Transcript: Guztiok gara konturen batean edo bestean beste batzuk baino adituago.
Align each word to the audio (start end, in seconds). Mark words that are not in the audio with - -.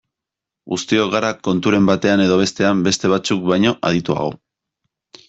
Guztiok 0.71 1.11
gara 1.15 1.27
konturen 1.49 1.89
batean 1.89 2.23
edo 2.23 2.37
bestean 2.39 2.81
beste 2.89 3.13
batzuk 3.13 3.45
baino 3.53 3.75
adituago. 3.91 4.33